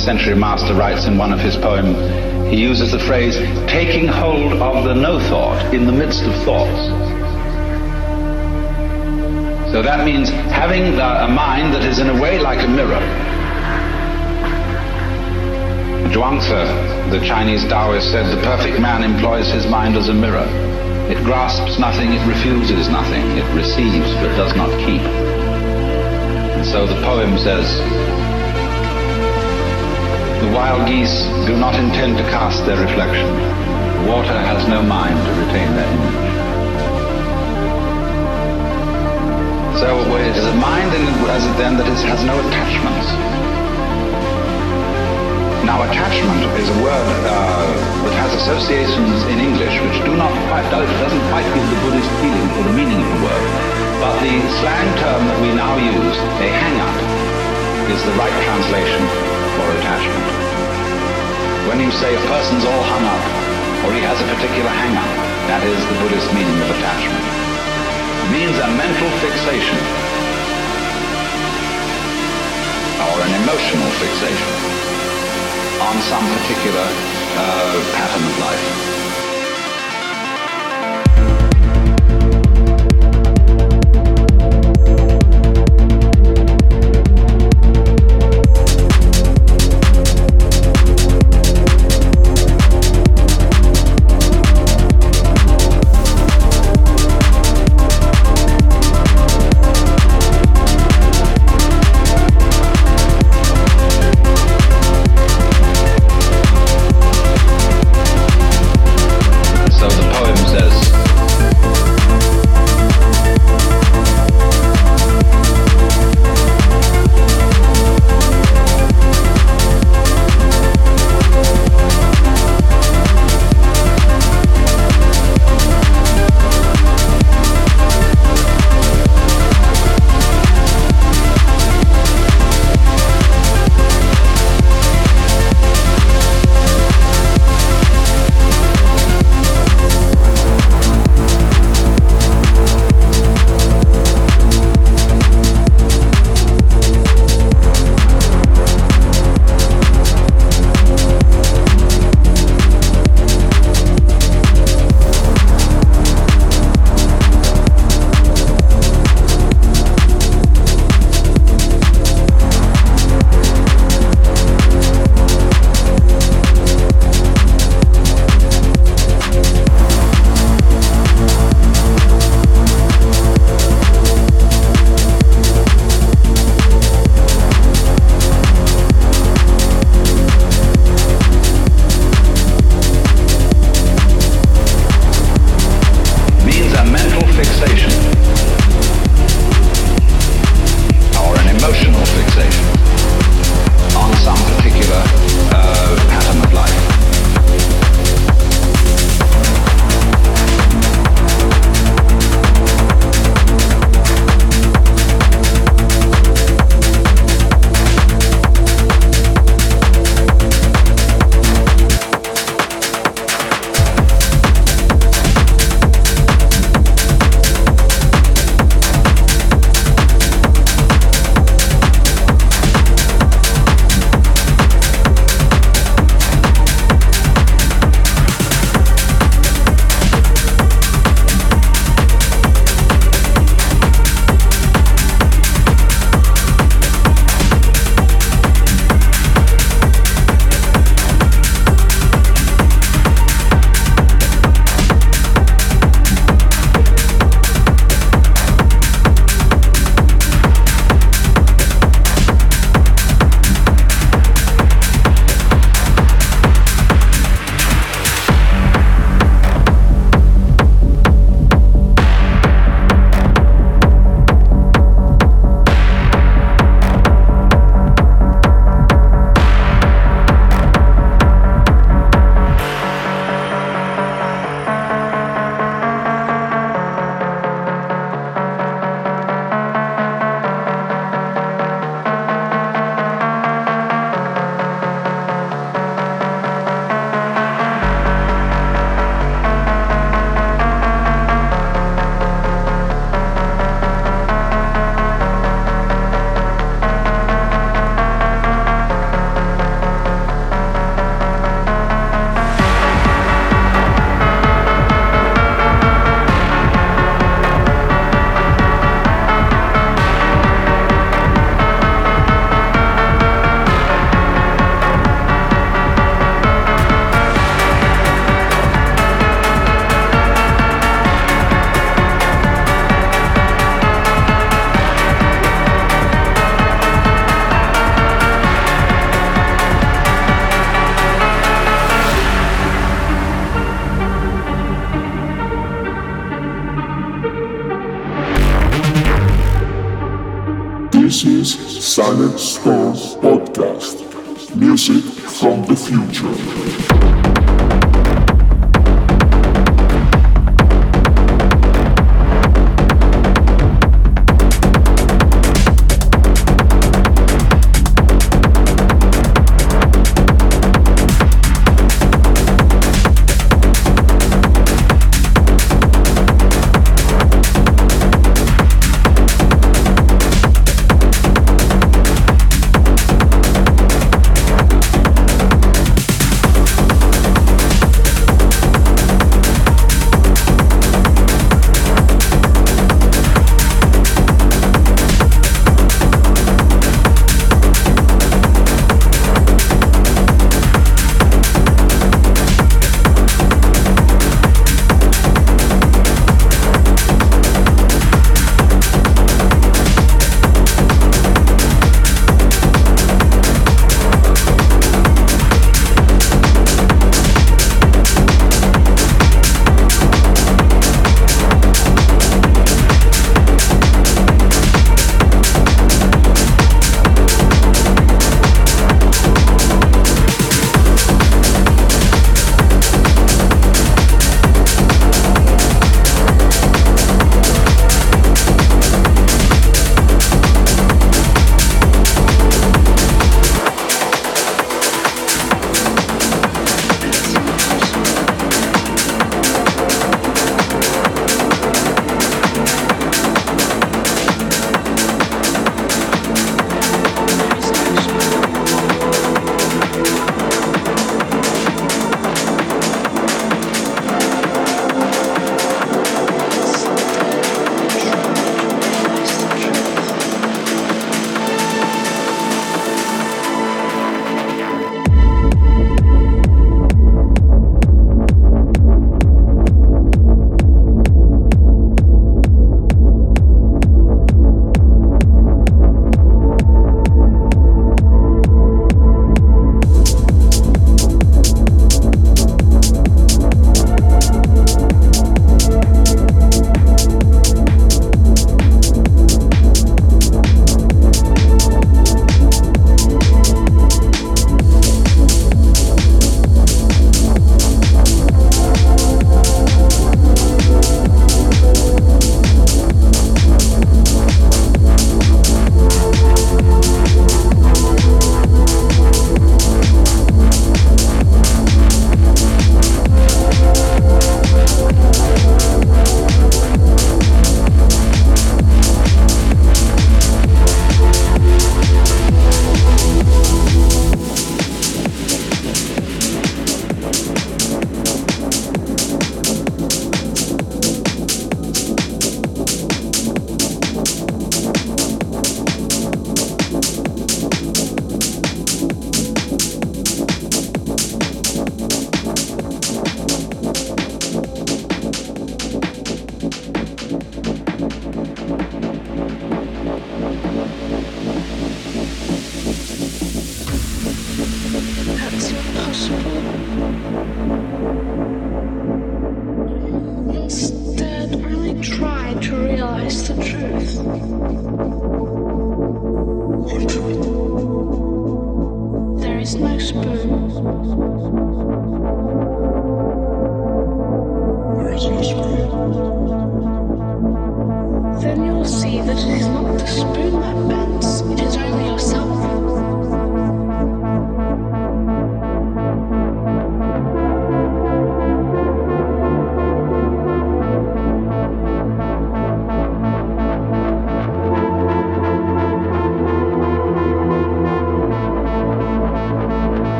19th 0.00 0.04
century 0.04 0.34
master 0.34 0.74
writes 0.74 1.06
in 1.06 1.18
one 1.18 1.32
of 1.32 1.40
his 1.40 1.56
poems, 1.56 1.96
he 2.50 2.60
uses 2.60 2.92
the 2.92 2.98
phrase, 2.98 3.36
taking 3.68 4.06
hold 4.06 4.52
of 4.54 4.84
the 4.84 4.94
no 4.94 5.20
thought 5.20 5.74
in 5.74 5.86
the 5.86 5.92
midst 5.92 6.22
of 6.22 6.34
thoughts. 6.44 6.88
So 9.72 9.82
that 9.82 10.04
means 10.04 10.30
having 10.30 10.96
the, 10.96 11.24
a 11.24 11.28
mind 11.28 11.74
that 11.74 11.84
is 11.84 11.98
in 11.98 12.08
a 12.08 12.20
way 12.20 12.38
like 12.38 12.64
a 12.64 12.68
mirror. 12.68 13.00
Zhuangzi, 16.10 17.10
the 17.10 17.24
Chinese 17.24 17.64
Taoist, 17.68 18.10
said 18.10 18.26
the 18.36 18.42
perfect 18.42 18.80
man 18.80 19.04
employs 19.04 19.48
his 19.52 19.66
mind 19.66 19.96
as 19.96 20.08
a 20.08 20.14
mirror. 20.14 20.46
It 21.10 21.22
grasps 21.24 21.78
nothing, 21.78 22.12
it 22.12 22.26
refuses 22.26 22.88
nothing, 22.88 23.24
it 23.36 23.54
receives 23.54 24.12
but 24.14 24.34
does 24.36 24.56
not 24.56 24.70
keep. 24.80 25.02
And 25.02 26.66
so 26.66 26.86
the 26.86 27.00
poem 27.02 27.38
says, 27.38 28.39
the 30.40 30.48
wild 30.56 30.88
geese 30.88 31.28
do 31.44 31.52
not 31.52 31.76
intend 31.76 32.16
to 32.16 32.24
cast 32.32 32.64
their 32.64 32.80
reflection. 32.80 33.28
Water 34.08 34.32
has 34.32 34.64
no 34.68 34.80
mind 34.80 35.12
to 35.12 35.32
retain 35.36 35.68
their 35.76 35.84
image. 35.84 36.30
So 39.84 39.88
it 40.16 40.32
is 40.32 40.46
a 40.48 40.56
mind 40.56 40.88
as 41.28 41.44
it 41.44 41.56
then 41.60 41.76
that 41.76 41.84
is, 41.92 42.00
has 42.08 42.24
no 42.24 42.32
attachments. 42.40 43.08
Now 45.68 45.84
attachment 45.84 46.40
is 46.56 46.68
a 46.72 46.78
word 46.80 47.08
uh, 47.28 47.68
that 48.08 48.14
has 48.24 48.32
associations 48.40 49.20
in 49.28 49.44
English 49.44 49.76
which 49.76 49.98
do 50.08 50.16
not 50.16 50.32
quite, 50.48 50.64
doesn't 50.72 51.24
quite 51.28 51.44
give 51.52 51.66
the 51.68 51.78
Buddhist 51.84 52.10
feeling 52.24 52.48
for 52.56 52.64
the 52.64 52.74
meaning 52.74 52.96
of 52.96 53.08
the 53.12 53.20
word. 53.28 53.46
But 54.00 54.16
the 54.24 54.40
slang 54.64 54.88
term 55.04 55.20
that 55.28 55.38
we 55.44 55.52
now 55.52 55.76
use, 55.76 56.16
a 56.16 56.48
hang-up, 56.48 56.96
is 57.92 58.00
the 58.08 58.14
right 58.16 58.36
translation 58.48 59.29
for 59.60 59.76
attachment. 59.76 60.24
When 61.68 61.78
you 61.84 61.92
say 61.92 62.16
a 62.16 62.22
person's 62.32 62.64
all 62.64 62.84
hung 62.88 63.04
up, 63.04 63.24
or 63.84 63.92
he 63.92 64.00
has 64.00 64.16
a 64.16 64.26
particular 64.32 64.72
hang-up, 64.72 65.12
that 65.52 65.60
is 65.68 65.80
the 65.84 65.96
Buddhist 66.00 66.32
meaning 66.32 66.56
of 66.64 66.68
attachment. 66.80 67.24
It 68.24 68.30
means 68.32 68.56
a 68.56 68.68
mental 68.72 69.10
fixation, 69.20 69.80
or 73.04 73.16
an 73.20 73.32
emotional 73.44 73.90
fixation, 74.00 74.52
on 75.84 75.96
some 76.08 76.24
particular 76.40 76.86
uh, 77.36 77.76
pattern 78.00 78.24
of 78.24 78.34
life. 78.40 78.99